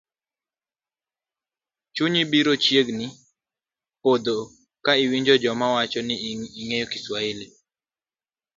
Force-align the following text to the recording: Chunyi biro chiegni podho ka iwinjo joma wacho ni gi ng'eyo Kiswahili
Chunyi 1.95 2.21
biro 2.31 2.53
chiegni 2.63 3.07
podho 4.01 4.37
ka 4.85 4.93
iwinjo 5.03 5.35
joma 5.43 5.67
wacho 5.75 5.99
ni 6.07 6.15
gi 6.55 6.63
ng'eyo 6.65 6.87
Kiswahili 6.93 7.45